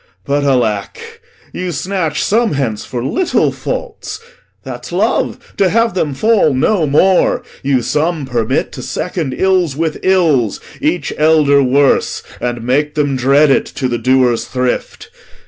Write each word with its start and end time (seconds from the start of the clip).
But 0.25 0.43
alack, 0.45 0.99
You 1.53 1.71
snatch 1.71 2.23
some 2.23 2.53
hence 2.53 2.83
for 2.83 3.03
little 3.03 3.51
faults; 3.51 4.19
that's 4.63 4.91
love, 4.91 5.53
To 5.57 5.69
have 5.69 5.93
them 5.93 6.15
fall 6.15 6.55
no 6.55 6.87
more. 6.87 7.43
You 7.61 7.83
some 7.83 8.25
permit 8.25 8.71
To 8.71 8.81
second 8.81 9.31
ills 9.37 9.75
with 9.75 9.99
ills, 10.01 10.59
each 10.79 11.13
elder 11.19 11.61
worse, 11.61 12.23
And 12.39 12.63
make 12.63 12.95
them 12.95 13.15
dread 13.15 13.51
it, 13.51 13.67
to 13.75 13.87
the 13.87 13.99
doer's 13.99 14.45
thrift. 14.45 15.11